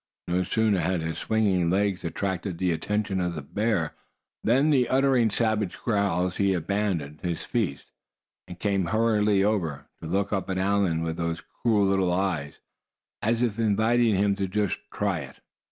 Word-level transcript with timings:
No 0.27 0.41
sooner 0.41 0.79
had 0.79 1.01
his 1.03 1.19
swinging 1.19 1.69
legs 1.69 2.03
attracted 2.03 2.57
the 2.57 2.71
attention 2.71 3.21
of 3.21 3.35
the 3.35 3.43
bear, 3.43 3.93
than 4.43 4.73
uttering 4.89 5.29
savage 5.29 5.77
growls 5.77 6.37
he 6.37 6.55
abandoned 6.55 7.19
his 7.21 7.43
feast, 7.43 7.91
and 8.47 8.57
came 8.59 8.85
hurriedly 8.85 9.43
over, 9.43 9.85
to 10.01 10.07
look 10.07 10.33
up 10.33 10.49
at 10.49 10.57
Allan 10.57 11.03
with 11.03 11.17
those 11.17 11.43
cruel 11.61 11.85
little 11.85 12.11
eyes, 12.11 12.55
as 13.21 13.43
if 13.43 13.59
inviting 13.59 14.15
him 14.15 14.35
to 14.37 14.47
just 14.47 14.79
try 14.91 15.19
it. 15.19 15.35